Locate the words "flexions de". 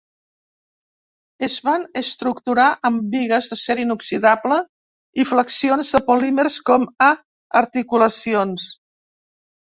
5.33-6.01